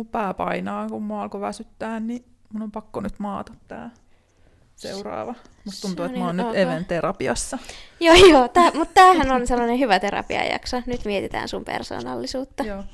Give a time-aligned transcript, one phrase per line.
[0.00, 3.90] mun pää painaa, kun mua alkoi väsyttää, niin mun on pakko nyt maata tää
[4.76, 5.34] seuraava.
[5.64, 6.56] Musta tuntuu, että mä oon nyt ok.
[6.56, 7.58] even-terapiassa.
[8.00, 10.82] Joo, joo, tää, mutta tämähän on sellainen hyvä terapiajakso.
[10.86, 12.62] Nyt mietitään sun persoonallisuutta.
[12.62, 12.84] Joo.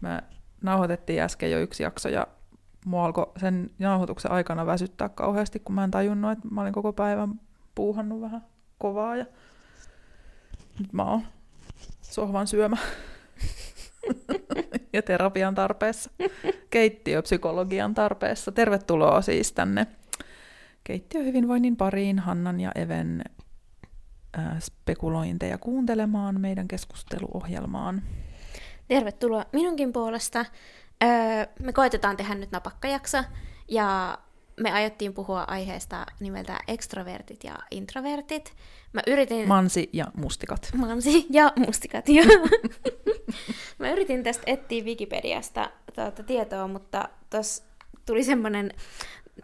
[0.00, 0.22] Mä
[0.62, 2.26] nauhoitettiin äsken jo yksi jakso ja
[2.84, 6.92] mua alkoi sen nauhoituksen aikana väsyttää kauheasti, kun mä en tajunnut, että mä olin koko
[6.92, 7.40] päivän
[7.74, 8.44] puuhannut vähän
[8.78, 9.26] kovaa ja
[10.78, 11.22] nyt mä oon
[12.00, 12.76] sohvan syömä
[14.92, 16.10] ja terapian tarpeessa,
[16.70, 18.52] keittiöpsykologian tarpeessa.
[18.52, 19.86] Tervetuloa siis tänne
[20.84, 23.22] keittiöhyvinvoinnin pariin Hannan ja Even
[24.38, 28.02] äh, spekulointeja kuuntelemaan meidän keskusteluohjelmaan.
[28.88, 30.44] Tervetuloa minunkin puolesta.
[31.04, 31.10] Öö,
[31.58, 33.18] me koitetaan tehdä nyt napakkajakso,
[33.68, 34.18] ja
[34.60, 38.52] me aiottiin puhua aiheesta nimeltä extrovertit ja introvertit.
[38.92, 39.48] Mä yritin...
[39.48, 40.70] Mansi ja mustikat.
[40.76, 42.26] Mansi ja mustikat, joo.
[43.78, 47.64] Mä yritin tästä etsiä Wikipediasta tuota, tietoa, mutta tuossa
[48.06, 48.72] tuli semmoinen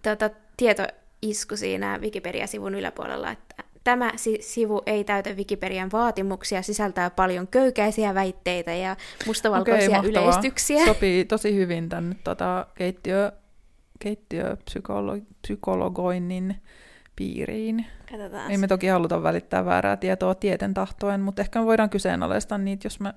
[0.02, 7.48] tuota, tietoisku siinä Wikipedia-sivun yläpuolella, että tämä si- sivu ei täytä Wikipedian vaatimuksia, sisältää paljon
[7.48, 10.30] köykäisiä väitteitä ja mustavalkoisia Okei, okay, mahtavaa.
[10.30, 10.84] yleistyksiä.
[10.84, 13.32] Sopii tosi hyvin tänne tota, keittiö,
[13.98, 16.56] keittiöpsykologoinnin
[17.16, 17.86] piiriin.
[18.10, 18.50] Katsotaan.
[18.50, 22.86] Ei me toki haluta välittää väärää tietoa tieten tahtoen, mutta ehkä me voidaan kyseenalaistaa niitä,
[22.86, 23.14] jos me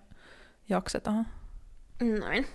[0.69, 1.27] jaksetaan.
[2.19, 2.47] Noin.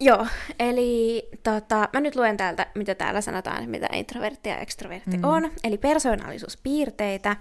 [0.00, 0.26] Joo,
[0.58, 5.22] eli tota, mä nyt luen täältä, mitä täällä sanotaan, mitä introvertti ja extrovertti Mm.
[5.22, 5.24] mm.
[5.24, 5.50] on.
[5.64, 7.36] Eli persoonallisuuspiirteitä.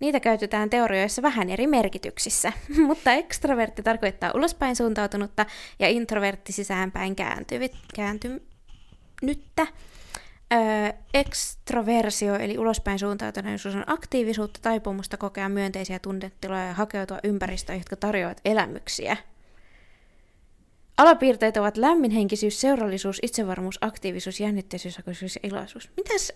[0.00, 2.52] Niitä käytetään teorioissa vähän eri merkityksissä,
[2.86, 5.46] mutta extrovertti tarkoittaa ulospäin suuntautunutta
[5.78, 7.72] ja introvertti sisäänpäin kääntyvit,
[9.20, 9.66] kääntynyttä.
[10.52, 17.96] Öö, extroversio eli ulospäin suuntautuneisuus on aktiivisuutta, taipumusta kokea myönteisiä tunnetiloja ja hakeutua ympäristöön, jotka
[17.96, 19.16] tarjoavat elämyksiä.
[20.96, 25.90] Alapiirteet ovat lämminhenkisyys, seurallisuus, itsevarmuus, aktiivisuus, jännitteisyys, ja iloisuus.
[25.96, 26.32] Mitäs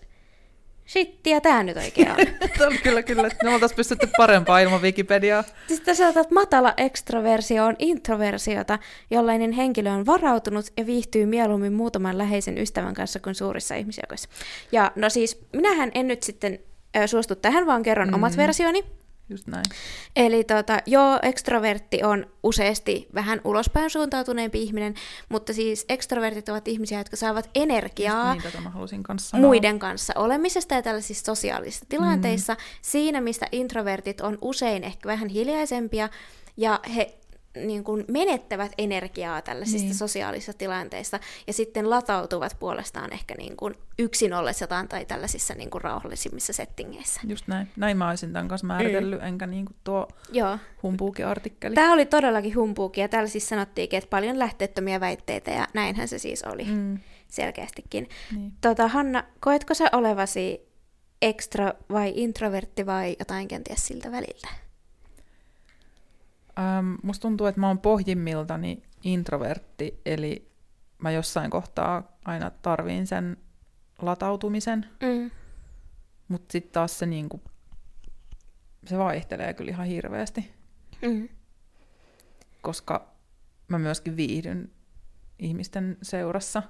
[0.87, 2.17] shittiä tää nyt oikein on?
[2.57, 5.43] Tämä kyllä, kyllä, me oltaisiin pystytty parempaa ilman Wikipediaa.
[5.67, 8.79] Sitten sanotaan, että matala ekstroversio on introversiota,
[9.11, 14.29] jollainen henkilö on varautunut ja viihtyy mieluummin muutaman läheisen ystävän kanssa kuin suurissa ihmisjoukoissa.
[14.71, 16.59] Ja no siis, minähän en nyt sitten
[17.05, 18.13] suostu tähän, vaan kerron mm.
[18.13, 18.83] omat versioni.
[19.29, 19.65] Just näin.
[20.15, 24.93] Eli tota, joo, ekstrovertti on useasti vähän ulospäin suuntautuneempi ihminen,
[25.29, 28.35] mutta siis ekstrovertit ovat ihmisiä, jotka saavat energiaa
[28.73, 32.53] halusin kanssa muiden kanssa olemisesta ja tällaisissa sosiaalisissa tilanteissa.
[32.53, 32.59] Mm.
[32.81, 36.09] Siinä, mistä introvertit on usein ehkä vähän hiljaisempia
[36.57, 37.17] ja he
[37.55, 39.95] niin kuin menettävät energiaa tällaisista Niin.
[39.95, 45.81] sosiaalisissa tilanteissa ja sitten latautuvat puolestaan ehkä niin kuin yksin ollessaan tai tällaisissa niin kuin
[45.81, 47.21] rauhallisimmissa settingeissä.
[47.27, 47.67] Just näin.
[47.75, 49.27] Näin mä olisin tämän kanssa määritellyt, mm.
[49.27, 50.57] enkä niin kuin tuo Joo.
[50.83, 51.75] humpuuki-artikkeli.
[51.75, 56.19] Tämä oli todellakin humpuuki ja täällä siis sanottiinkin, että paljon lähteettömiä väitteitä ja näinhän se
[56.19, 56.99] siis oli Mm.
[57.27, 58.09] selkeästikin.
[58.35, 58.53] Niin.
[58.61, 60.61] Tota, Hanna, koetko sä olevasi
[61.21, 64.47] ekstra vai introvertti vai jotain kenties siltä väliltä?
[66.59, 70.51] Ähm, musta tuntuu, että mä oon pohjimmiltani introvertti, eli
[70.97, 73.37] mä jossain kohtaa aina tarviin sen
[74.01, 75.31] latautumisen, Mm.
[76.27, 77.41] mutta sitten taas se, niinku,
[78.85, 80.53] se vaihtelee kyllä ihan hirveästi,
[81.01, 81.29] Mm.
[82.61, 83.13] koska
[83.67, 84.71] mä myöskin viihdyn
[85.39, 86.63] ihmisten seurassa.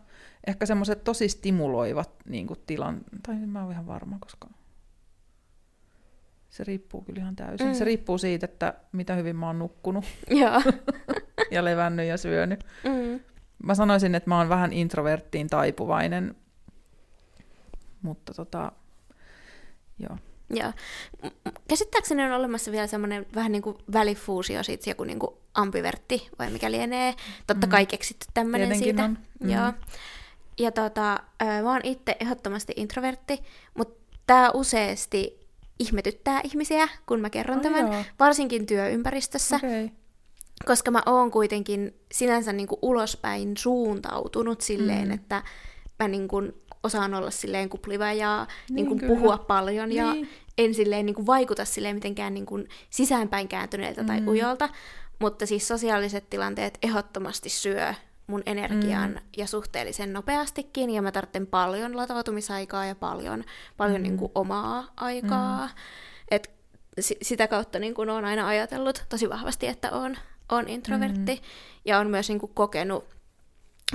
[0.48, 4.48] Ehkä semmoiset tosi stimuloivat niinku, tilan, tai mä oon ihan varma, koska
[6.54, 7.68] se riippuu kyllä ihan täysin.
[7.68, 7.74] Mm.
[7.74, 10.62] Se riippuu siitä, että mitä hyvin mä oon nukkunut Joo.
[11.52, 12.64] ja levännyt ja syönyt.
[12.84, 13.20] Mm.
[13.64, 16.36] Mä sanoisin, että mä oon vähän introverttiin taipuvainen,
[18.02, 18.72] mutta tota,
[20.00, 20.18] joo.
[20.50, 20.72] Joo.
[21.68, 26.50] Käsittääkseni on olemassa vielä semmoinen vähän niin kuin välifuusio, siitä joku niin kuin ambivertti, vai
[26.50, 27.14] mikä lienee.
[27.48, 27.72] Totta Mm.
[27.72, 29.04] kai keksitty tämmöinen Tietenkin siitä.
[29.04, 29.18] on.
[29.40, 29.50] Mm.
[29.50, 29.74] Joo.
[30.60, 31.20] Ja tota,
[31.64, 33.44] mä oon itse ehdottomasti introvertti,
[33.78, 35.43] mutta tää useasti
[35.84, 38.04] ihmetyttää ihmisiä, kun mä kerron Ai tämän, joo.
[38.20, 39.56] varsinkin työympäristössä.
[39.56, 39.90] Okay.
[40.66, 45.12] koska mä oon kuitenkin sinänsä niin kuin ulospäin suuntautunut silleen, Mm.
[45.14, 45.44] että
[46.00, 46.54] mä niin kuin
[46.84, 49.14] osaan olla silleen kupliva ja niin, Niin, kuin kyllä.
[49.16, 50.30] puhua paljon ja Niin.
[50.58, 54.08] en silleen niin kuin vaikuta silleen mitenkään niin kuin sisäänpäin kääntyneeltä mm.
[54.08, 54.70] tai ujolta,
[55.20, 57.94] mutta siis sosiaaliset tilanteet ehdottomasti syö
[58.28, 59.16] mun energian Mm.
[59.16, 59.22] mm.
[59.38, 63.44] ja suhteellisen nopeastikin, ja mä tarvitsen paljon latautumisaikaa ja paljon,
[63.78, 64.04] paljon Mm.
[64.04, 65.70] niin kuin omaa aikaa.
[66.32, 66.52] Et
[67.00, 70.18] si- sitä kautta niin kuin olen aina ajatellut tosi vahvasti, että on,
[70.50, 71.42] on introvertti, mm.
[71.86, 73.06] ja on myös niin kuin kokenut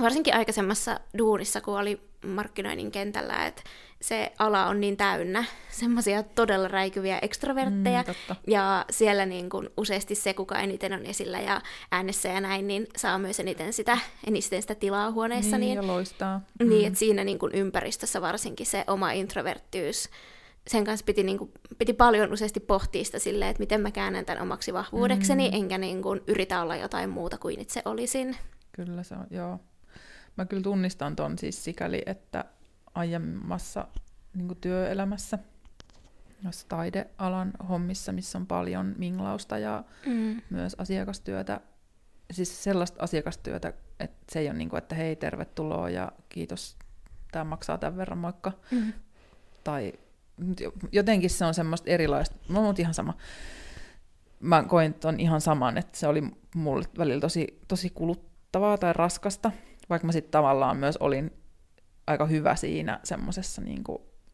[0.01, 3.61] varsinkin aikaisemmassa duunissa, kun oli markkinoinnin kentällä, että
[4.01, 10.15] se ala on niin täynnä semmoisia todella räikyviä ekstrovertteja, mm, ja siellä niin kun useasti
[10.15, 11.61] se, kuka eniten on esillä ja
[11.91, 13.97] äänessä ja näin, niin saa myös eniten sitä,
[14.27, 15.57] eniten sitä tilaa huoneessa.
[15.57, 16.41] Niin, niin, ja loistaa.
[16.59, 16.87] Niin, mm.
[16.87, 20.09] että siinä niin kun ympäristössä varsinkin se oma introverttyys,
[20.67, 24.25] sen kanssa piti, niin kuin, piti paljon useasti pohtia sitä silleen, että miten mä käännän
[24.25, 25.55] tämän omaksi vahvuudekseni, mm.
[25.55, 28.35] enkä niin kuin, yritä olla jotain muuta kuin itse olisin.
[28.71, 29.59] Kyllä se on, joo.
[30.39, 32.45] Mä kyllä tunnistan ton siis sikäli, että
[32.95, 33.87] aiemmassa
[34.33, 35.39] niin työelämässä,
[36.43, 40.41] noissa taidealan hommissa, missä on paljon minglausta ja mm.
[40.49, 41.61] myös asiakastyötä,
[42.31, 46.77] siis sellaista asiakastyötä, että se ei ole niin kuin, että hei tervetuloa ja kiitos,
[47.31, 48.51] tämä maksaa tämän verran moikka.
[48.71, 48.93] Mm.
[49.63, 49.93] Tai
[50.91, 53.17] jotenkin se on semmoista erilaista, no mutta ihan sama.
[54.39, 56.23] Mä koin ton ihan saman, että se oli
[56.55, 59.51] mulle välillä tosi, tosi kuluttavaa tai raskasta,
[59.89, 61.31] vaikka mä sitten tavallaan myös olin
[62.07, 63.83] aika hyvä siinä semmoisessa niin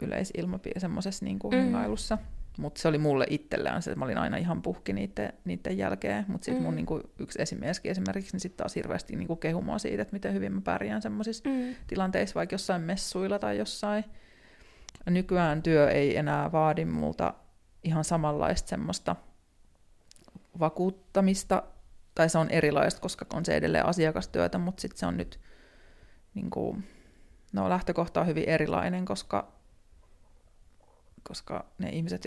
[0.02, 1.57] yleisilmapiirissä, semmoisessa niin mm.
[1.57, 2.18] hengailussa.
[2.57, 6.25] Mutta se oli mulle itselleen se, että mä olin aina ihan puhki niiden, niiden jälkeen.
[6.28, 6.66] Mutta sitten mm.
[6.66, 10.34] mun niin kuin, yksi esimerkki esimerkiksi, niin sitten taas hirveästi niin kehumaa siitä, että miten
[10.34, 11.75] hyvin mä pärjään semmoisissa mm.
[11.88, 14.06] tilanteissa, vaikka jossain messuilla tai jossain.
[15.10, 17.34] Nykyään työ ei enää vaadi multa
[17.84, 19.16] ihan samanlaista semmoista
[20.60, 21.63] vakuuttamista,
[22.16, 25.40] tai se on erilaista, koska on se edelleen asiakastyötä, mutta sitten se on nyt
[26.34, 26.84] niin kuin,
[27.54, 29.52] no lähtökohta on hyvin erilainen, koska,
[31.24, 32.24] koska ne ihmiset,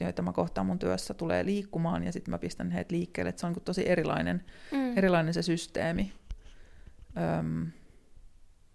[0.00, 3.28] joita mä kohtaan mun työssä, tulee liikkumaan ja sitten mä pistän heitä liikkeelle.
[3.28, 4.98] Et se on tosi erilainen, mm.
[4.98, 6.12] erilainen se systeemi.
[7.38, 7.66] Öm,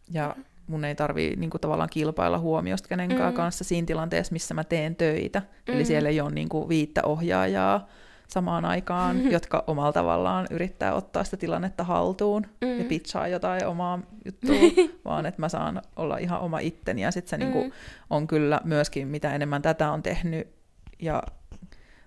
[0.09, 0.35] ja
[0.67, 3.37] mun ei tarvii niin kuin, tavallaan kilpailla huomiosta kenenkään mm.
[3.37, 5.39] kanssa siinä tilanteessa, missä mä teen töitä.
[5.39, 5.73] Mm.
[5.73, 7.87] Eli siellä ei ole niin kuin, viittä ohjaajaa,
[8.27, 9.31] samaan aikaan, mm-hmm.
[9.31, 12.79] jotka omalla tavallaan yrittää ottaa sitä tilannetta haltuun mm-hmm.
[12.79, 14.55] ja pitchaa jotain omaa juttua,
[15.05, 17.01] vaan että mä saan olla ihan oma itteni.
[17.01, 17.59] Ja sitten se mm-hmm.
[17.59, 17.75] niinku
[18.09, 20.47] on kyllä myöskin, mitä enemmän tätä on tehnyt
[20.99, 21.23] ja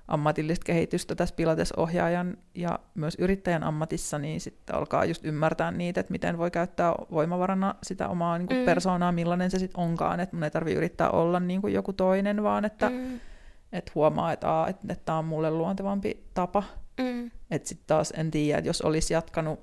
[0.08, 6.12] ammatillista kehitystä tässä Pilates-ohjaajan ja myös yrittäjän ammatissa, niin sitten alkaa just ymmärtää niitä, että
[6.12, 8.64] miten voi käyttää voimavarana sitä omaa niin kuin mm.
[8.64, 12.42] persoonaa, millainen se sitten onkaan, että mun ei tarvitse yrittää olla niin kuin joku toinen,
[12.42, 13.20] vaan että mm
[13.72, 16.62] että huomaa, että, että, että tämä on mulle luontevampi tapa.
[17.00, 17.30] Mm.
[17.50, 19.60] Että sitten taas en tiedä, että jos olisi jatkanut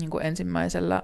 [0.00, 1.02] niin kuin ensimmäisellä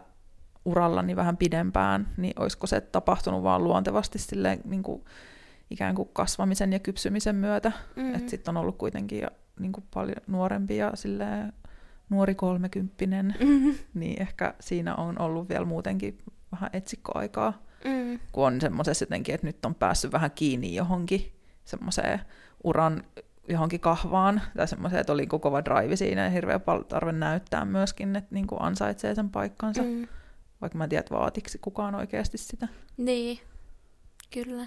[0.65, 5.05] urallani vähän pidempään, niin olisiko se tapahtunut vaan luontevasti silleen, niin kuin
[5.71, 7.73] ikään kuin kasvamisen ja kypsymisen myötä.
[7.97, 8.15] Mm.
[8.15, 9.27] Että sitten on ollut kuitenkin
[9.61, 11.53] niin kuin paljon nuorempi ja silleen
[12.11, 13.75] nuori kolmekymppinen, mm-hmm.
[13.95, 16.19] niin ehkä siinä on ollut vielä muutenkin
[16.53, 18.19] vähän etsikkoaikaa, mm.
[18.33, 21.33] kun on semmoisessa jotenkin, että nyt on päässyt vähän kiinni johonkin
[21.65, 22.21] semmoiseen
[22.65, 23.05] uran
[23.49, 28.35] johonkin kahvaan, tai semmoiseen, että oli kova drive siinä ja hirveä tarve näyttää myöskin, että
[28.35, 30.09] niin kuin ansaitsee sen paikkansa, mm.
[30.61, 32.69] vaikka mä en tiedä, vaatiksi kukaan oikeasti sitä.
[32.97, 33.41] Niin,
[34.31, 34.67] kyllä.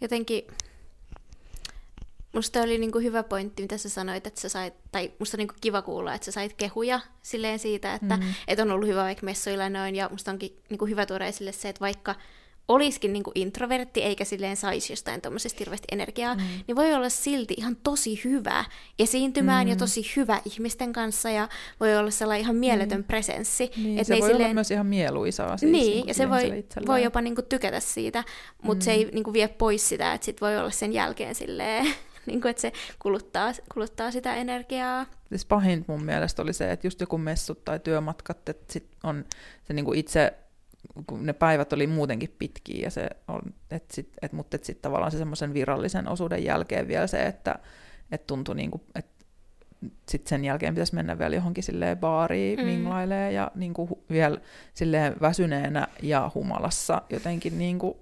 [0.00, 0.42] Jotenkin
[2.32, 5.54] musta oli niinku hyvä pointti, mitä sä sanoit, että sä sait, tai musta on niinku
[5.60, 8.22] kiva kuulla, että sä sait kehuja silleen siitä, että mm.
[8.48, 11.68] et on ollut hyvä vaikka messuilla noin, ja musta onkin niinku hyvä tuoda esille se,
[11.68, 12.14] että vaikka
[12.70, 16.40] olisikin niin kuin introvertti eikä silleen saisi jostain tuommoisesta hirveästi energiaa, mm.
[16.66, 18.64] niin voi olla silti ihan tosi hyvä
[18.98, 19.70] esiintymään mm.
[19.70, 21.48] ja tosi hyvä ihmisten kanssa ja
[21.80, 23.04] voi olla sellainen ihan mieletön mm.
[23.04, 23.70] presenssi.
[23.76, 24.44] Niin, et se voi silleen...
[24.44, 25.56] olla myös ihan mieluisaa.
[25.56, 28.24] Siis niin, niin ja se voi, voi jopa niin kuin tykätä siitä,
[28.62, 28.84] mutta mm.
[28.84, 31.86] se ei niin kuin vie pois sitä, että sit voi olla sen jälkeen silleen,
[32.26, 35.06] niin kuin, että se kuluttaa, kuluttaa sitä energiaa.
[35.28, 39.24] Siis pahin mun mielestä oli se, että just joku messut tai työmatkat, että sit on
[39.64, 40.34] se niin kuin itse
[41.06, 44.82] kun ne päivät oli muutenkin pitkiä, ja se on, et sit, et, mutta et sitten
[44.82, 47.58] tavallaan se semmoisen virallisen osuuden jälkeen vielä se, että
[48.12, 49.24] et tuntui niin kuin, että
[50.08, 52.64] sitten sen jälkeen pitäisi mennä vielä johonkin silleen baariin mm.
[52.64, 54.38] minglailee ja niin kuin vielä
[54.74, 57.94] silleen väsyneenä ja humalassa jotenkin niin kuin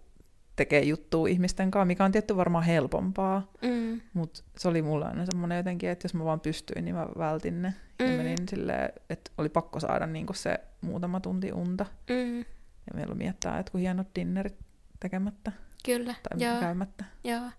[0.57, 4.01] tekee juttua ihmisten kanssa, mikä on tietty varmaan helpompaa, mm.
[4.13, 7.63] mutta se oli mulla aina semmoinen jotenkin, että jos mä vaan pystyin, niin mä vältin
[7.63, 7.75] ne.
[7.99, 8.07] Mm.
[8.07, 11.87] Ja menin silleen, että oli pakko saada niin kuin se muutama tunti unta.
[12.11, 12.45] Mm.
[12.91, 14.57] Ja meillä on miettää, että kun hienot dinnerit
[15.01, 15.53] tekemättä.
[15.85, 16.61] Kyllä, tai joo.
[16.61, 17.05] käymättä.
[17.25, 17.51] Joo.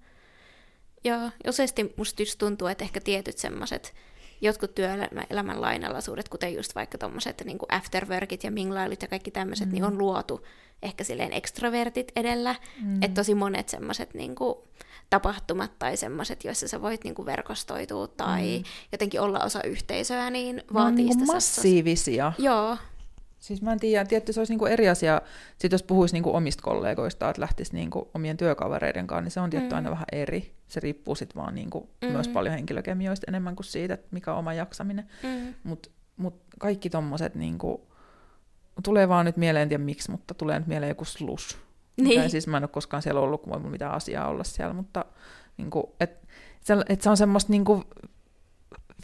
[1.04, 3.94] Joo, useasti musta just tuntuu, että ehkä tietyt semmoiset
[4.42, 9.74] jotkut työelämän lainalaisuudet, kuten just vaikka tuommoiset niin afterworkit ja minglailut ja kaikki tämmöiset, mm.
[9.74, 10.46] niin on luotu
[10.82, 12.56] ehkä silleen extrovertit edellä.
[12.82, 13.04] Mm.
[13.04, 14.36] Että tosi monet semmoiset niin
[15.10, 18.64] tapahtumat tai semmoiset, joissa sä voit niin kuin verkostoitua tai mm.
[18.92, 22.34] jotenkin olla osa yhteisöä, niin vaatii no, niin massiivisia.
[22.38, 22.78] Joo,
[23.40, 25.22] Siis mä en tiedä, tietty se olisi niinku eri asia,
[25.58, 29.50] sit jos puhuisi niinku omista kollegoista, että lähtisi niinku omien työkavereiden kanssa, niin se on
[29.50, 29.76] tietty mm.
[29.76, 30.56] aina vähän eri.
[30.68, 32.12] Se riippuu sitten vaan niinku mm.
[32.12, 35.08] myös paljon henkilökemioista enemmän kuin siitä, että mikä on oma jaksaminen.
[35.24, 35.54] Mm.
[35.64, 37.88] Mutta mut kaikki tommoset niinku
[38.84, 41.58] tulee vaan nyt mieleen, en tiedä miksi, mutta tulee nyt mieleen joku slus.
[41.98, 42.30] Niin.
[42.30, 45.06] Siis mä en ole koskaan siellä ollut, kun mulla mitään asiaa olla siellä, mutta
[45.58, 46.28] niin kuin, et,
[46.62, 47.84] se, et se on semmoista niin kuin,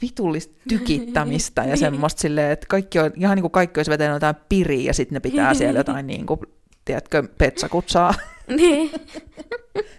[0.02, 4.36] vitullista tykittämistä ja semmoista silleen, että kaikki on, ihan niin kuin kaikki olisi vetänyt jotain
[4.50, 6.40] piriä ja sitten ne pitää siellä jotain niin kuin,
[6.86, 8.14] tiedätkö, petsakutsaa.
[8.58, 8.92] niin.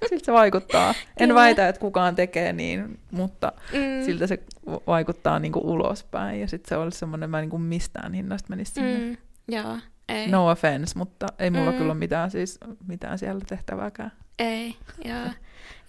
[0.08, 0.88] Siltä se vaikuttaa.
[0.90, 1.34] En Kyllä.
[1.34, 4.04] väitä, että kukaan tekee niin, mutta Mm.
[4.04, 4.38] siltä se
[4.86, 6.40] vaikuttaa niin kuin ulospäin.
[6.40, 8.98] Ja sitten se olisi semmoinen, mä niin kuin mistään hinnasta menisi sinne.
[8.98, 9.16] Mm.
[9.48, 9.76] Joo,
[10.08, 10.28] ei.
[10.28, 11.76] No offense, mutta ei mulla Mm.
[11.78, 14.12] kyllä ole mitään, siis, mitään siellä tehtävääkään.
[14.38, 15.26] Ei, joo.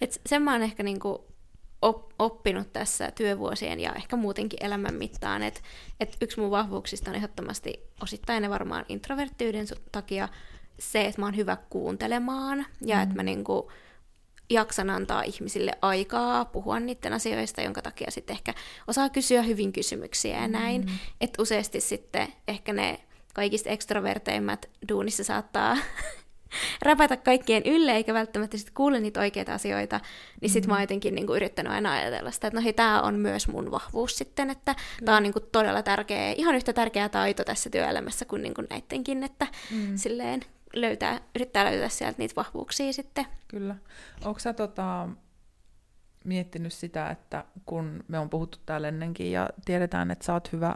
[0.00, 1.24] Et sen mä oon ehkä niinku
[2.18, 5.60] oppinut tässä työvuosien ja ehkä muutenkin elämän mittaan, että
[6.00, 10.28] et yksi mun vahvuuksista on ehdottomasti osittain ne varmaan introverttiyden takia
[10.78, 13.02] se, että mä oon hyvä kuuntelemaan ja mm.
[13.02, 13.70] että mä niinku
[14.50, 18.54] jaksan antaa ihmisille aikaa puhua niiden asioista, jonka takia sitten ehkä
[18.86, 20.80] osaa kysyä hyvin kysymyksiä ja näin.
[20.80, 20.98] Mm.
[21.20, 23.00] Että useasti sitten ehkä ne
[23.34, 25.76] kaikista ekstroverteimmät duunissa saattaa
[26.86, 30.00] räpätä kaikkien ylle, eikä välttämättä sit kuule niitä oikeita asioita,
[30.40, 30.68] niin sit mm.
[30.68, 33.70] mä oon jotenkin niinku yrittänyt aina ajatella sitä, että no hei, tää on myös mun
[33.70, 35.04] vahvuus sitten, että mm.
[35.04, 39.46] tää on niinku todella tärkeä, ihan yhtä tärkeä taito tässä työelämässä kuin niinku näittenkin, että
[39.70, 39.96] mm.
[39.96, 40.40] silleen
[40.74, 43.26] löytää, yrittää löytää sieltä niitä vahvuuksia sitten.
[43.48, 43.76] Kyllä.
[44.24, 45.08] Onko sä tota,
[46.24, 50.74] miettinyt sitä, että kun me on puhuttu täällä ennenkin ja tiedetään, että sä oot hyvä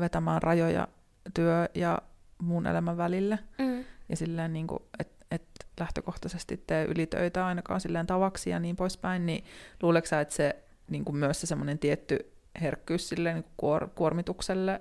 [0.00, 0.88] vetämään rajoja
[1.34, 1.98] työ ja
[2.42, 3.84] muun elämän välille, Mm.
[4.08, 5.42] ja silleen niin kuin, että et
[5.80, 9.44] lähtökohtaisesti tee ylitöitä ainakaan silleen tavaksi ja niin poispäin, niin
[9.82, 10.56] luuleeko sä, että se
[10.90, 14.80] niin kuin myös se semmoinen tietty herkkyys silleen niin kuin kuor- kuormitukselle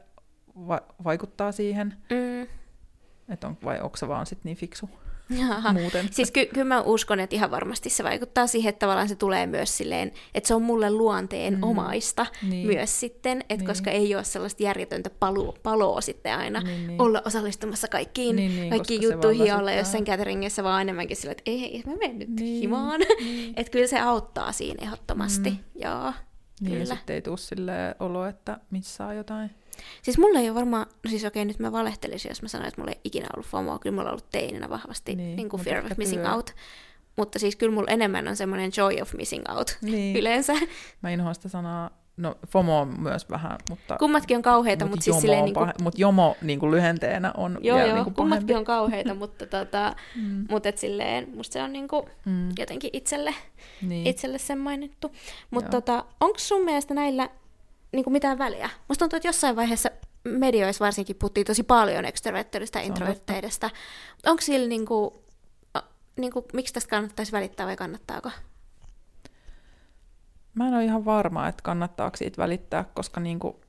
[0.68, 2.48] va- vaikuttaa siihen, Mm.
[3.30, 4.90] että on, vai onko se vaan sit niin fiksu.
[5.74, 6.08] Muuten?
[6.12, 9.48] Siis ky- kyllä mä uskon, että ihan varmasti se vaikuttaa siihen, että tavallaan se tulee
[9.48, 11.63] myös silleen, että se on mulle luonteen Mm.
[11.63, 12.68] omaista Niin.
[12.68, 13.65] myös sitten, että Niin.
[13.68, 17.01] koska ei ole sellaista järjetöntä palu- paloa sitten aina Niin, niin.
[17.01, 21.44] olla osallistumassa kaikkiin, Niin, niin, kaikkiin juttuihin ja olla jossain cateringissa vaan enemmänkin sillä, että
[21.46, 23.00] ei, mä menen nyt Niin, himaan.
[23.20, 23.53] niin.
[23.58, 25.58] että kyllä se auttaa siinä ehdottomasti, Mm.
[25.75, 26.13] joo.
[26.62, 26.96] Niin, ja Kyllä.
[26.96, 29.51] sitten ei tule sille olo, että missaa jotain.
[30.02, 32.82] Siis mulla ei ole varmaan, no siis okei nyt mä valehtelisin, jos mä sanoin, että
[32.82, 35.70] mulla ei ikinä ollut FOMOa, kyllä mulla on ollut teininä vahvasti Niin, niin, kuin mutta
[35.72, 36.56] fear of missing out.
[37.18, 40.16] Mutta siis kyllä mulla enemmän on semmoinen joy of missing out Niin.
[40.18, 40.54] yleensä.
[41.04, 43.98] Mä inhoan sitä sanaa, no FOMO on myös vähän, mutta...
[43.98, 47.32] Kummatkin on kauheita, mut mutta siis silleen niin kuin, pahe- Mut jomo niin kuin lyhenteenä
[47.38, 48.56] on joo vielä joo, niin kuin kummatkin pahempi.
[48.60, 50.46] on kauheita, mutta tota, Mm.
[50.50, 52.50] mut et silleen, musta se on niin kuin Mm.
[52.60, 53.34] jotenkin itselle,
[53.82, 54.08] Niin.
[54.08, 55.12] itselle semmoinen juttu.
[55.52, 57.30] Mutta tota, onko sun mielestä näillä
[57.94, 58.70] niin kuin mitään väliä?
[58.90, 59.90] Musta tuntuu, että jossain vaiheessa
[60.24, 63.70] medioissa varsinkin puhuttiin tosi paljon extrovertteista ja introvertteista.
[64.26, 65.12] Onko sillä niin kuin,
[66.18, 68.32] niin kuin, miksi tästä kannattaisi välittää vai kannattaako?
[70.54, 73.62] Mä en ole ihan varma, että kannattaako siitä välittää, koska niinku,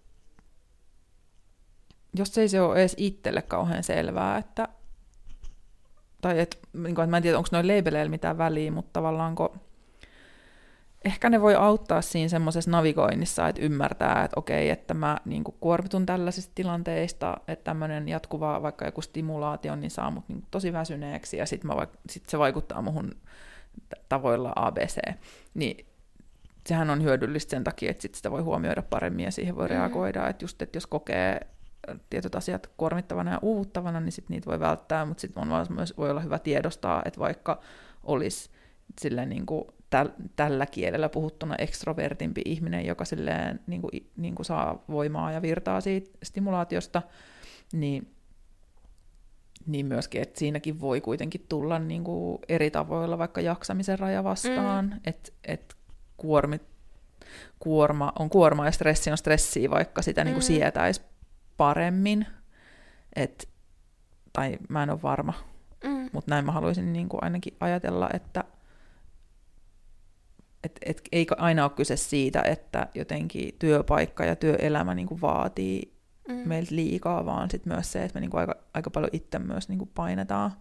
[2.14, 4.68] jos ei se ole edes itselle kauhean selvää, että
[6.20, 9.60] tai et, niinku, että mä en tiedä, onko noin labeleilla mitään väliä, mutta tavallaan kun
[11.04, 15.56] ehkä ne voi auttaa siinä semmoisessa navigoinnissa, että ymmärtää, että okei, että mä niin kuin
[15.60, 21.36] kuormitun tällaisista tilanteista, että tämmöinen jatkuva vaikka joku stimulaatio, niin saa mut niin tosi väsyneeksi,
[21.36, 21.70] ja sitten
[22.10, 23.12] sit se vaikuttaa muhun
[24.08, 24.98] tavoilla ABC.
[25.54, 25.86] Niin
[26.66, 29.74] sehän on hyödyllistä sen takia, että sit sitä voi huomioida paremmin ja siihen voi Mhm.
[29.74, 31.40] reagoida, että just, että jos kokee
[32.10, 36.10] tietyt asiat kuormittavana ja uuvuttavana, niin sit niitä voi välttää, mutta sitten on myös voi
[36.10, 37.60] olla hyvä tiedostaa, että vaikka
[38.04, 38.50] olisi
[39.00, 44.46] silleen niin kuin täl, tällä kielellä puhuttuna ekstrovertimpi ihminen, joka silleen niin kuin, niin kuin
[44.46, 47.02] saa voimaa ja virtaa siitä stimulaatiosta,
[47.72, 48.14] niin,
[49.66, 54.84] niin myöskin, että siinäkin voi kuitenkin tulla niin kuin eri tavoilla vaikka jaksamisen raja vastaan,
[54.84, 55.00] mm.
[55.04, 55.74] että et
[56.16, 56.60] kuormi,
[57.58, 60.46] kuorma on kuorma ja stressi on stressiä, vaikka sitä niin kuin Mm.
[60.46, 61.00] sietäisi
[61.56, 62.26] paremmin,
[63.16, 63.48] et,
[64.32, 65.32] tai mä en ole varma,
[65.84, 66.10] Mm.
[66.12, 68.44] mutta näin mä haluaisin niin kuin ainakin ajatella, että
[70.64, 75.94] et, et, ei aina ole kyse siitä, että jotenkin työpaikka ja työelämä niin kuin vaatii
[76.28, 76.34] Mm.
[76.48, 79.68] meiltä liikaa, vaan sit myös se, että me niin kuin aika, aika paljon itse myös
[79.68, 80.52] niin kuin painetaan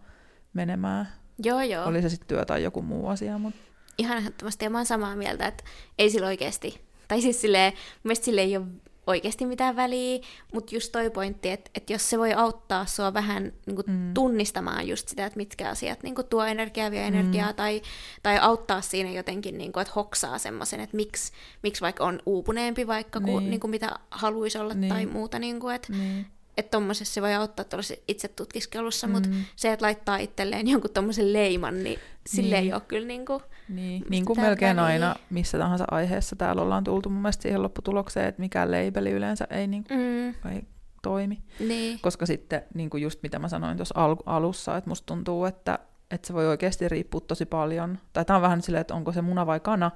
[0.52, 1.08] menemään.
[1.44, 1.84] Joo, joo.
[1.86, 3.60] Oli se sitten työ tai joku muu asia, mutta
[3.98, 5.64] Ihan ehdottomasti, ja mä oon samaa mieltä, että
[5.98, 8.66] ei sillä oikeasti, tai siis silleen, mun mielestä sillä ei ole
[9.06, 10.20] oikeasti mitään väliä,
[10.52, 14.14] mutta just toi pointti, että, että jos se voi auttaa sua vähän niin kuin Mm.
[14.14, 17.54] tunnistamaan just sitä, että mitkä asiat niin kuin tuo energiaa, vie energiaa, Mm.
[17.56, 17.82] tai,
[18.22, 21.32] tai auttaa siinä jotenkin, niin kuin, että hoksaa semmoisen, että miksi,
[21.62, 23.50] miksi vaikka on uupuneempi vaikka kuin, Niin.
[23.50, 24.88] niin kuin mitä haluaisi olla Niin.
[24.88, 29.12] tai muuta, niin kuin, että niin, että tommosessa se voi auttaa tuollaisessa itse tutkiskelussa, mm.
[29.12, 32.66] mutta se, että laittaa itselleen jonkun tommosen leiman, niin sille Niin.
[32.66, 33.42] ei ole kyllä niinku...
[33.68, 34.86] niin, niin kuin melkein väliä?
[34.86, 39.46] aina missä tahansa aiheessa täällä ollaan tultu mun mielestä siihen lopputulokseen, että mikään leibeli yleensä
[39.50, 40.62] ei, niin, Mm, ei
[41.02, 41.42] toimi.
[41.60, 41.98] Niin.
[42.00, 45.78] Koska sitten niin kuin just mitä mä sanoin tuossa al- alussa, että musta tuntuu, että,
[46.10, 47.98] että se voi oikeasti riippua tosi paljon.
[48.12, 49.90] Tai tämä on vähän silleen, että onko se muna vai kana,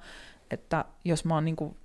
[0.51, 1.77] että jos mä oon niin kuin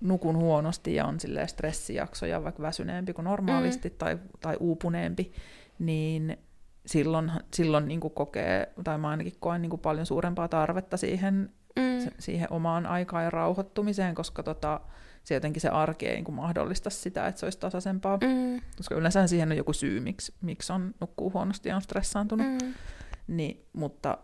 [0.00, 3.94] nukun huonosti ja on silleen stressijaksoja, vaikka väsyneempi kuin normaalisti mm.
[3.98, 5.32] tai, tai uupuneempi,
[5.78, 6.38] niin
[6.86, 11.50] silloin, silloin niin kuin kokee, tai mä ainakin koen niin kuin paljon suurempaa tarvetta siihen,
[11.76, 12.00] mm.
[12.04, 14.80] se, siihen omaan aikaan ja rauhoittumiseen, koska tota,
[15.24, 18.16] se jotenkin se arki ei niin kuin mahdollista sitä, että se olisi tasaisempaa.
[18.16, 18.60] Mm.
[18.76, 22.46] Koska yleensä siihen on joku syy, miksi, miksi on nukkuu huonosti ja on stressaantunut.
[22.46, 22.74] Mm.
[23.26, 24.18] Niin, mutta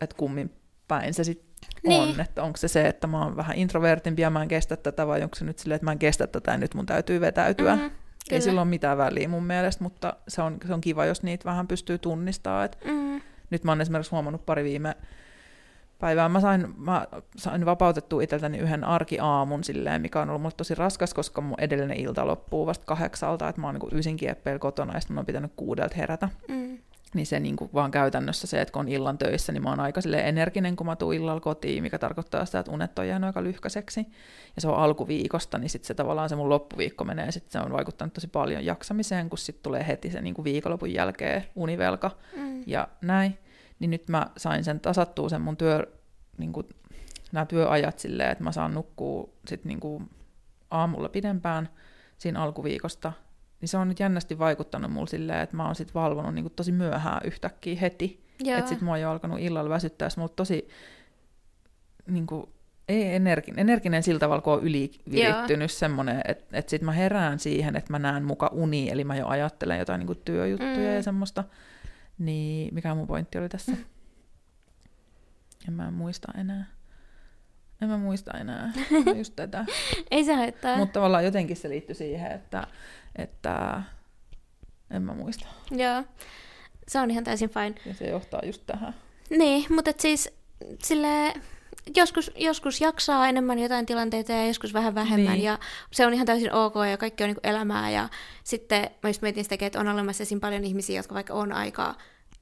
[0.00, 0.57] et kummin
[0.88, 1.48] päin se sitten
[1.86, 2.02] niin.
[2.02, 5.06] on, että onko se se, että mä oon vähän introvertimpi ja mä en kestä tätä,
[5.06, 7.76] vai onko se nyt silleen, että mä en kestä tätä ja nyt mun täytyy vetäytyä.
[7.76, 7.90] Mm,
[8.30, 11.44] Ei sillä ole mitään väliä mun mielestä, mutta se on, se on kiva, jos niitä
[11.44, 12.64] vähän pystyy tunnistamaan.
[12.64, 13.20] Et mm.
[13.50, 14.96] Nyt mä oon esimerkiksi huomannut pari viime
[15.98, 16.28] päivää.
[16.28, 21.14] Mä sain, mä sain vapautettua itseltäni yhden arkiaamun silleen, mikä on ollut mulle tosi raskas,
[21.14, 25.00] koska mun edellinen ilta loppuu vasta kahdeksalta, että mä oon niin ysin kieppeillä kotona ja
[25.00, 26.28] sitten mun on pitänyt kuudelta herätä.
[26.48, 26.78] Mm
[27.14, 29.80] niin se niin kuin vaan käytännössä se, että kun on illan töissä, niin mä oon
[29.80, 33.42] aika energinen, kun mä tuun illalla kotiin, mikä tarkoittaa sitä, että unet on jäänyt aika
[33.42, 34.00] lyhkäiseksi.
[34.56, 37.72] Ja se on alkuviikosta, niin sitten se tavallaan se mun loppuviikko menee, sitten se on
[37.72, 42.62] vaikuttanut tosi paljon jaksamiseen, kun sitten tulee heti se niin kuin viikonlopun jälkeen univelka mm.
[42.66, 43.38] ja näin.
[43.78, 45.86] Niin nyt mä sain sen tasattua sen mun työ,
[46.38, 46.66] niin kuin,
[47.32, 50.10] nämä työajat silleen, että mä saan nukkua sitten niin kuin
[50.70, 51.68] aamulla pidempään
[52.18, 53.12] siinä alkuviikosta,
[53.60, 56.72] niin se on nyt jännästi vaikuttanut mulle silleen, että mä oon sit valvonut niin tosi
[56.72, 58.24] myöhään yhtäkkiä heti.
[58.46, 60.68] Että sit mä oon jo alkanut illalla väsyttää, mulla tosi
[62.06, 62.46] niin kuin,
[62.88, 67.76] ei energin, energinen sillä tavalla, kun on ylivirittynyt semmoinen, että et sit mä herään siihen,
[67.76, 70.94] että mä näen muka uni, eli mä jo ajattelen jotain niin kuin työjuttuja mm.
[70.94, 71.44] ja semmoista.
[72.18, 73.72] Niin mikä mun pointti oli tässä?
[75.68, 76.66] En mä muista enää.
[77.82, 78.72] En mä muista enää
[79.18, 79.64] just tätä.
[80.10, 80.76] Ei se haittaa.
[80.76, 82.66] Mutta tavallaan jotenkin se liittyy siihen, että
[83.18, 83.82] että
[84.90, 85.46] en mä muista.
[85.70, 86.04] Joo,
[86.88, 87.74] se on ihan täysin fine.
[87.86, 88.94] Ja se johtaa just tähän.
[89.30, 90.30] Niin, mutta et siis
[90.82, 91.34] sille
[91.96, 95.32] joskus, joskus jaksaa enemmän jotain tilanteita ja joskus vähän vähemmän.
[95.32, 95.44] Niin.
[95.44, 95.58] Ja
[95.90, 97.90] se on ihan täysin ok ja kaikki on niin elämää.
[97.90, 98.08] Ja
[98.44, 100.40] sitten mä just mietin sitä, että on olemassa esim.
[100.40, 101.94] paljon ihmisiä, jotka vaikka on aikaa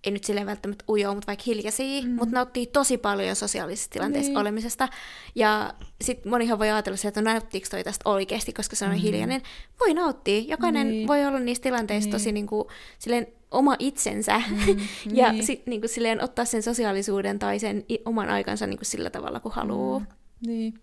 [0.05, 2.11] ei nyt silleen välttämättä ujoa, mutta vaikka hiljaisia, mm.
[2.11, 4.39] mutta nauttii tosi paljon sosiaalisessa tilanteessa niin.
[4.39, 4.89] olemisesta.
[5.35, 8.91] Ja sitten monihan voi ajatella se, että no nauttiiko toi tästä oikeasti, koska se on
[8.91, 8.97] mm.
[8.97, 9.43] hiljainen.
[9.81, 10.41] Voi nauttia.
[10.49, 11.09] Jokainen niin.
[11.09, 12.13] voi olla niissä tilanteissa niin.
[12.13, 14.79] tosi niin kuin, silleen oma itsensä mm.
[15.19, 15.47] ja niin.
[15.47, 19.41] sit, niin kuin, silleen ottaa sen sosiaalisuuden tai sen oman aikansa niin kuin sillä tavalla,
[19.41, 19.99] kun haluaa.
[19.99, 20.07] Mm.
[20.47, 20.75] Niin.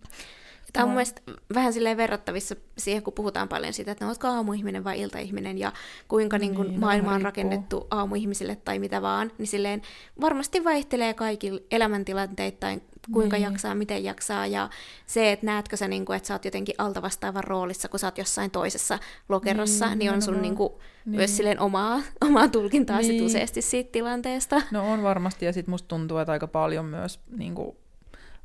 [0.73, 1.21] Tämä on mun mielestä
[1.53, 5.71] vähän silleen verrattavissa siihen, kun puhutaan paljon siitä, että no, oletko aamuihminen vai iltaihminen ja
[6.07, 9.81] kuinka niin, niin maailma on rakennettu aamuihmisille tai mitä vaan, niin silleen
[10.21, 12.81] varmasti vaihtelee kaikilla elämäntilanteittain,
[13.11, 13.43] kuinka niin.
[13.43, 14.69] jaksaa, miten jaksaa ja
[15.05, 18.17] se, että näetkö sä, niin kuin, että sä oot jotenkin altavastaavan roolissa, kun sä oot
[18.17, 20.73] jossain toisessa lokerossa, niin, niin on sun niin kuin,
[21.05, 21.15] niin.
[21.15, 23.13] myös silleen omaa, omaa tulkintaa niin.
[23.13, 24.61] sit useasti siitä tilanteesta.
[24.71, 27.77] No on varmasti ja sit musta tuntuu, että aika paljon myös niin kuin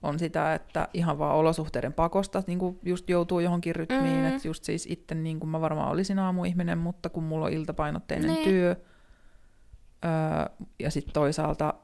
[0.03, 4.27] on sitä, että ihan vaan olosuhteiden pakosta niin kuin just joutuu johonkin rytmiin, mm.
[4.27, 8.31] että just siis itse niin kuin mä varmaan olisin aamuihminen, mutta kun mulla on iltapainotteinen
[8.31, 8.49] niin.
[8.49, 8.77] työ,
[10.05, 10.11] öö,
[10.79, 11.75] ja sitten toisaalta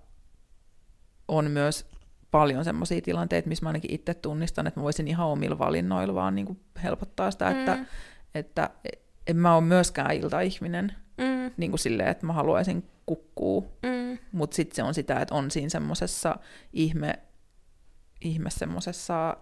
[1.29, 1.87] on myös
[2.31, 6.35] paljon semmoisia tilanteita, missä mä ainakin itse tunnistan, että mä voisin ihan omilla valinnoilla vaan
[6.35, 7.59] niin kuin helpottaa sitä, mm.
[7.59, 7.79] että,
[8.35, 8.71] että
[9.27, 11.51] en mä ole myöskään iltaihminen, mm.
[11.57, 14.19] niin kuin silleen, että mä haluaisin kukkuu, mm.
[14.33, 16.39] mutta sitten se on sitä, että on siinä semmoisessa
[16.73, 17.19] ihme
[18.25, 19.37] ihme semmoisessa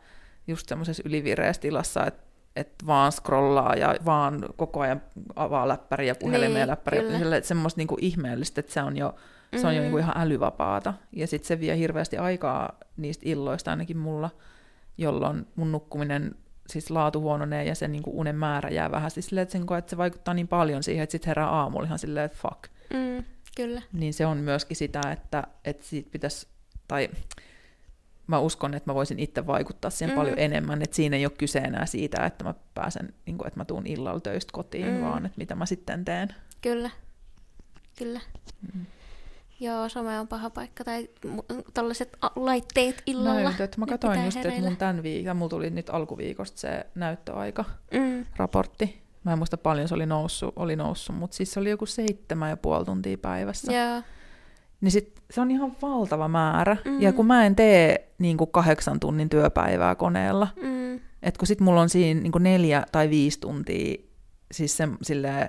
[0.46, 5.02] just semmoisessa ylivireessä tilassa, että et vaan scrollaa ja vaan koko ajan
[5.36, 7.02] avaa läppäriä ja puhelimia niin, läppäriä.
[7.42, 9.14] Semmoista niinku ihmeellistä, että se on jo,
[9.50, 9.76] se on mm-hmm.
[9.76, 10.94] jo niinku ihan älyvapaata.
[11.12, 14.30] Ja sitten se vie hirveästi aikaa niistä illoista ainakin mulla,
[14.98, 16.34] jolloin mun nukkuminen
[16.66, 19.90] siis laatu huononee ja se niinku unen määrä jää vähän siis silleen, että, sen, että
[19.90, 22.62] se vaikuttaa niin paljon siihen, että sitten herää aamulla ihan silleen, että fuck.
[22.94, 23.24] Mm,
[23.56, 23.82] kyllä.
[23.92, 26.46] Niin se on myöskin sitä, että, että siitä pitäisi,
[26.88, 27.08] tai
[28.26, 30.18] mä uskon, että mä voisin itse vaikuttaa siihen mm.
[30.18, 33.60] paljon enemmän, että siinä ei ole kyse enää siitä, että mä pääsen, niin kuin, että
[33.60, 35.00] mä tuun illalla töistä kotiin, mm.
[35.00, 36.28] vaan että mitä mä sitten teen.
[36.62, 36.90] Kyllä,
[37.98, 38.20] kyllä.
[38.74, 38.86] Mm.
[39.60, 41.08] Joo, some on paha paikka, tai
[41.74, 43.42] tällaiset laitteet illalla.
[43.42, 43.76] Näytöt.
[43.76, 44.58] Mä katsoin just, hereillä.
[44.58, 48.26] että mun tämän viikon, mulla tuli nyt alkuviikosta se näyttöaika, mm.
[48.36, 49.02] raportti.
[49.24, 52.50] Mä en muista paljon se oli noussut, oli noussut mutta siis se oli joku seitsemän
[52.50, 53.72] ja puoli tuntia päivässä.
[53.72, 54.02] Joo
[54.82, 56.76] niin sit se on ihan valtava määrä.
[56.84, 57.00] Mm.
[57.00, 60.94] Ja kun mä en tee niin kuin kahdeksan tunnin työpäivää koneella, mm.
[61.22, 63.96] että kun sit mulla on siinä niin kuin neljä tai viisi tuntia,
[64.52, 65.48] siis se, silleen,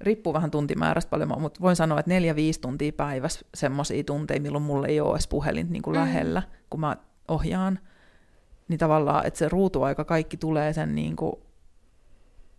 [0.00, 4.86] riippuu vähän tuntimäärästä paljon, mutta voin sanoa, että neljä-viisi tuntia päivässä semmoisia tunteja, milloin mulla
[4.86, 6.00] ei ole edes puhelin niin kuin mm.
[6.00, 6.96] lähellä, kun mä
[7.28, 7.78] ohjaan,
[8.68, 11.32] niin tavallaan, että se ruutuaika kaikki tulee sen niin kuin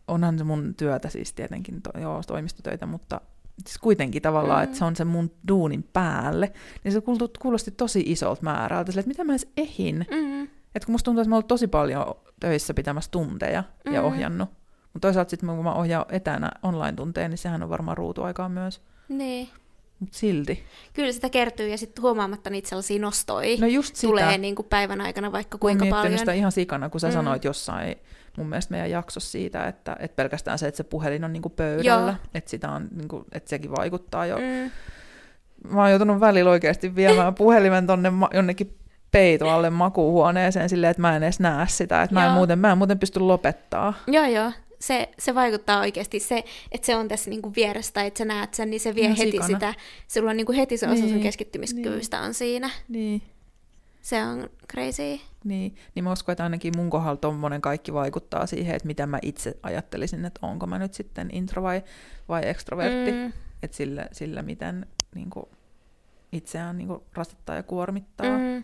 [0.08, 3.22] onhan se mun työtä siis tietenkin, to, joo, toimistotöitä, mutta
[3.68, 4.64] siis kuitenkin tavallaan, mm.
[4.64, 7.02] että se on se mun duunin päälle, niin se
[7.40, 10.06] kuulosti tosi isolta määrältä, sille, että mitä mä edes ehin.
[10.12, 10.44] Mm.
[10.44, 12.06] Että kun musta tuntuu, että mä oon tosi paljon
[12.40, 13.94] töissä pitämässä tunteja mm.
[13.94, 14.50] ja ohjannut.
[14.94, 18.82] Mutta toisaalta sitten kun mä ohjaan etänä online-tunteja, niin sehän on varmaan ruutuaikaa myös.
[19.10, 19.50] Niin.
[20.04, 20.64] Mutta silti.
[20.94, 24.08] Kyllä sitä kertyy ja sitten huomaamatta niitä sellaisia nostoja no just sitä.
[24.08, 26.20] tulee niin kuin päivän aikana vaikka kuinka paljon.
[26.20, 27.14] sitä ihan sikana, kun sä mm.
[27.14, 27.96] sanoit jossain
[28.38, 31.54] mun mielestä meidän jaksossa siitä, että, että pelkästään se, että se puhelin on niin kuin
[31.54, 32.16] pöydällä, Joo.
[32.34, 34.38] että, sitä on, niin kuin, että sekin vaikuttaa jo.
[34.38, 34.72] Mm.
[35.74, 38.78] Mä oon joutunut välillä oikeasti viemään puhelimen tonne ma- jonnekin
[39.12, 42.78] peitoalle makuuhuoneeseen silleen, että mä en edes näe sitä, että mä en, muuten, mä en
[42.78, 43.94] muuten pysty lopettaa.
[44.08, 44.52] Joo, joo
[44.84, 48.54] se, se vaikuttaa oikeasti, se, että se on tässä niinku vieressä tai että sä näet
[48.54, 49.48] sen, niin se vie no, heti sikana.
[49.48, 49.74] sitä,
[50.08, 52.28] sulla on niinku heti se osa niin, sun keskittymiskyvystä niin.
[52.28, 52.70] on siinä.
[52.90, 53.22] Niin.
[54.02, 55.20] Se on crazy.
[55.44, 59.20] Niin, niin mä uskon, että ainakin mun kohdalla tommonen kaikki vaikuttaa siihen, että mitä mä
[59.22, 61.84] itse ajattelisin, että onko mä nyt sitten intro vai,
[62.30, 63.12] vai extrovertti.
[63.12, 63.34] Mm.
[63.64, 65.46] Että sillä, sillä miten niin kuin,
[66.32, 68.38] itseään niin kuin, rasittaa ja kuormittaa.
[68.38, 68.64] Mm.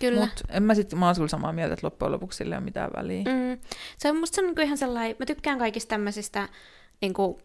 [0.00, 0.20] Kyllä.
[0.20, 2.64] Mut en mä sit, mä oon kyllä samaa mieltä, että loppujen lopuksi sillä ei ole
[2.64, 3.22] mitään väliä.
[3.22, 3.58] Mm.
[3.98, 6.48] Se on musta se on niinku ihan sellainen, mä tykkään kaikista tämmöisistä,
[7.00, 7.40] niinku,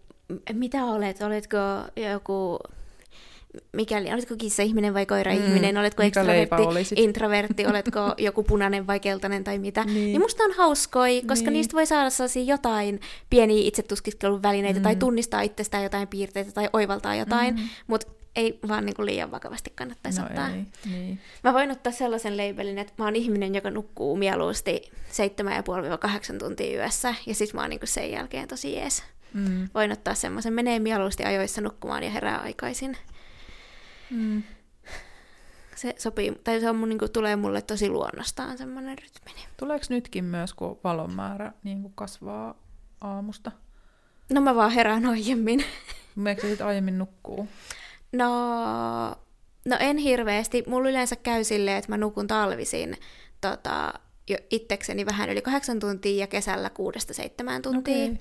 [0.53, 1.57] mitä olet, oletko
[2.13, 2.59] joku
[3.73, 6.63] mikäli, oletko kissa-ihminen vai koira-ihminen, mm, oletko ekstrovertti,
[6.95, 9.83] introvertti, oletko joku punainen vai keltainen tai mitä.
[9.83, 9.95] niin.
[9.95, 11.53] niin musta on hauskoi, koska niin.
[11.53, 14.83] niistä voi saada sellaisia jotain pieniä itsetuskiskelun välineitä mm.
[14.83, 17.69] tai tunnistaa itsestään jotain piirteitä tai oivaltaa jotain, mm.
[17.87, 20.49] mutta ei vaan niin kuin liian vakavasti kannattaisi no ottaa.
[20.49, 21.19] Ei, niin.
[21.43, 24.91] Mä voin ottaa sellaisen labelin, että mä oon ihminen, joka nukkuu mieluusti
[26.35, 29.03] 7,5-8 tuntia yössä, ja sit mä oon niin kuin sen jälkeen tosi jees.
[29.33, 29.69] Mm.
[29.73, 32.97] Voin ottaa semmoisen, menee mieluusti ajoissa nukkumaan ja herää aikaisin.
[34.09, 34.43] Mm.
[35.75, 39.41] Se sopii, tai se on mun, niin kuin, tulee mulle tosi luonnostaan semmoinen rytmi.
[39.57, 42.55] Tuleeko nytkin myös, kun valon määrä niin kuin kasvaa
[43.01, 43.51] aamusta?
[44.29, 45.65] No mä vaan herään aiemmin.
[46.15, 47.47] Meneekö sit aiemmin nukkuu?
[48.13, 48.29] No,
[49.65, 50.63] no en hirveästi.
[50.67, 52.97] Mulla yleensä käy silleen, että mä nukun talvisin
[53.41, 53.93] tota,
[54.29, 58.05] jo itsekseni vähän yli kahdeksan tuntia ja kesällä kuudesta seitsemään tuntia.
[58.05, 58.17] Okay.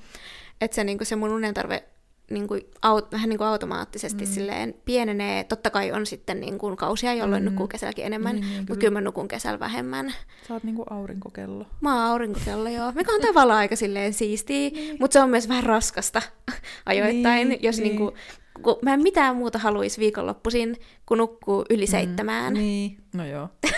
[0.60, 1.84] Että se, niin se mun unen tarve
[2.30, 4.30] niin kuin, aut, vähän niin kuin automaattisesti mm.
[4.30, 5.44] silleen pienenee.
[5.44, 7.44] Totta kai on sitten niin kuin kausia, jolloin mm.
[7.44, 10.14] nukkuu kesälläkin enemmän, niin, niin, mutta kyllä mä nukun kesällä vähemmän.
[10.48, 11.66] Sä oot niin kuin aurinkokello.
[11.80, 12.92] Mä oon aurinkokello, joo.
[12.92, 14.96] Mikä on tavallaan aika silleen siistiä, niin.
[15.00, 16.22] mutta se on myös vähän raskasta
[16.86, 17.84] ajoittain, niin, jos niin.
[17.84, 18.14] Niin kuin,
[18.62, 22.54] kun mä en mitään muuta haluaisi viikonloppuisin, kun nukkuu yli mm, seitsemään.
[22.54, 23.48] Niin, no joo.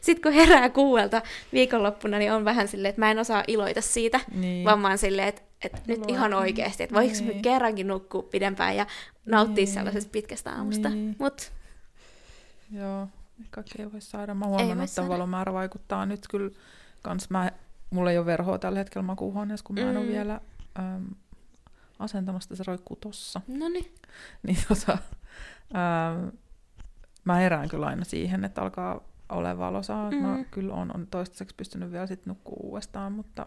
[0.00, 4.20] Sitten kun herää kuuelta viikonloppuna, niin on vähän silleen, että mä en osaa iloita siitä,
[4.34, 4.64] niin.
[4.64, 7.42] vaan mä oon silleen, että, että nyt ihan oikeasti, että voiko niin.
[7.42, 8.86] kerrankin nukkua pidempään ja
[9.26, 9.74] nauttia niin.
[9.74, 10.88] sellaisesta pitkästä aamusta.
[10.88, 11.16] Niin.
[11.18, 11.52] Mut.
[12.72, 13.08] Joo,
[13.50, 14.34] kaikki ei voi saada.
[14.34, 16.50] Mä huomannut, että valomäärä vaikuttaa nyt kyllä
[17.02, 17.30] kans.
[17.30, 17.50] Mä,
[17.90, 19.96] mulla ei ole verhoa tällä hetkellä makuuhuoneessa, kun mä en mm.
[19.96, 20.40] ole vielä
[20.78, 21.04] ähm,
[21.98, 23.40] asentamasta, se roikkuu tossa.
[23.48, 23.92] No niin.
[24.68, 24.98] tota,
[25.74, 26.16] ää,
[27.24, 30.10] mä herään kyllä aina siihen, että alkaa ole valosaa.
[30.10, 30.26] Mm-hmm.
[30.26, 33.46] Mä kyllä on, on toistaiseksi pystynyt vielä sitten nukkuu uudestaan, mutta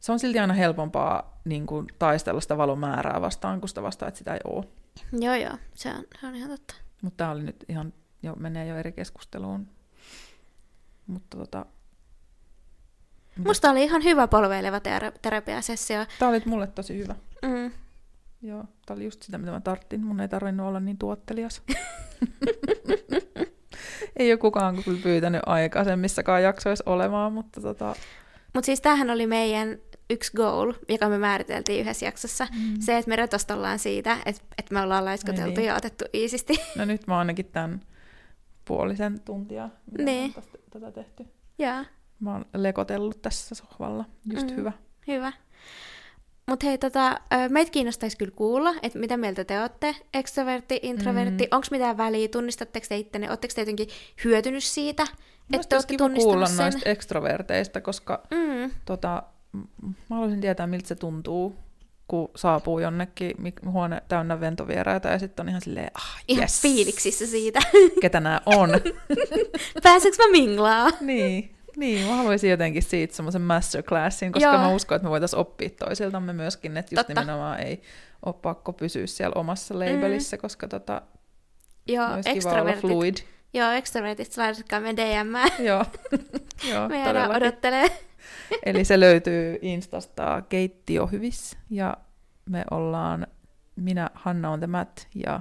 [0.00, 4.08] se on silti aina helpompaa niin kuin, taistella sitä valon määrää vastaan, kun sitä vastaan,
[4.08, 4.64] että sitä ei ole.
[5.12, 6.74] Joo, joo, se on, se on ihan totta.
[7.02, 9.68] Mutta tämä oli nyt ihan, jo, menee jo eri keskusteluun.
[11.06, 11.66] Mutta tota,
[13.46, 14.80] Musta oli ihan hyvä polveileva
[15.22, 16.06] terapiasessio.
[16.18, 17.14] Tämä oli mulle tosi hyvä.
[17.42, 17.70] Mm.
[18.42, 20.04] Joo, tämä oli just sitä, mitä mä tarttin.
[20.04, 21.62] Mun ei tarvinnut olla niin tuottelias.
[24.18, 27.94] ei ole kukaan kyllä pyytänyt aikaisemmissakaan jaksoissa olemaan, mutta tota...
[28.54, 29.78] Mutta siis tämähän oli meidän
[30.10, 32.44] yksi goal, joka me määriteltiin yhdessä jaksossa.
[32.44, 32.80] Mm.
[32.80, 35.66] Se, että me retostellaan siitä, että, että me ollaan laiskoteltu niin.
[35.66, 36.54] ja otettu iisisti.
[36.78, 37.80] No nyt mä ainakin tämän
[38.64, 40.34] puolisen tuntia, mitä niin.
[40.70, 41.26] tätä tehty.
[41.58, 41.84] Joo.
[42.20, 44.04] Mä oon lekotellut tässä sohvalla.
[44.32, 44.56] Just mm.
[44.56, 44.72] hyvä.
[45.06, 45.32] Hyvä.
[46.46, 51.56] Mutta hei, tota, meitä kiinnostaisi kyllä kuulla, että mitä mieltä te olette, extrovertti, introvertti, mm.
[51.56, 53.88] onko mitään väliä, tunnistatteko te ittenne, oletteko te jotenkin
[54.24, 55.02] hyötynyt siitä,
[55.52, 56.56] että te olette kiva kuulla sen?
[56.56, 58.70] noista extroverteista, koska mm.
[58.84, 59.22] tota,
[59.82, 61.56] mä haluaisin tietää, miltä se tuntuu,
[62.08, 63.34] kun saapuu jonnekin
[63.70, 66.62] huone täynnä ventovieraita ja sitten on ihan silleen, ah, Ihan yes.
[66.62, 67.60] fiiliksissä siitä.
[68.00, 68.70] Ketä nämä on.
[69.82, 70.90] Pääseekö mä minglaa?
[71.00, 71.56] niin.
[71.80, 74.58] Niin, mä haluaisin jotenkin siitä semmoisen masterclassin, koska Joo.
[74.58, 77.20] mä uskon, että me voitaisiin oppia toisiltamme myöskin, että just Totta.
[77.20, 77.82] nimenomaan ei
[78.26, 80.40] ole pakko pysyä siellä omassa labelissä, mm.
[80.40, 81.02] koska tota,
[81.88, 82.80] Joo, extrovertit.
[82.80, 83.16] fluid.
[83.54, 85.62] Joo, extrovertit, laitatkaa me DM.
[85.64, 85.84] Joo,
[86.70, 87.86] Joo me odottelee.
[88.66, 91.96] Eli se löytyy Instasta Keittiöhyvis, ja
[92.46, 93.26] me ollaan,
[93.76, 95.40] minä Hanna on the Matt, ja...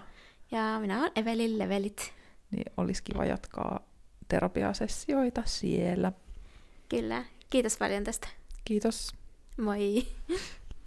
[0.51, 2.13] Ja minä olen Evelin Levelit.
[2.51, 3.79] Niin olisi kiva jatkaa
[4.27, 6.11] terapiasessioita siellä.
[6.89, 7.25] Kyllä.
[7.49, 8.27] Kiitos paljon tästä.
[8.65, 9.11] Kiitos.
[9.57, 10.07] Moi.